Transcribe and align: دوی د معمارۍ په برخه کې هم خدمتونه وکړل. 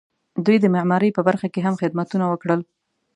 دوی 0.45 0.57
د 0.61 0.65
معمارۍ 0.75 1.09
په 1.13 1.21
برخه 1.27 1.47
کې 1.53 1.59
هم 1.65 1.73
خدمتونه 1.81 2.25
وکړل. 2.27 2.61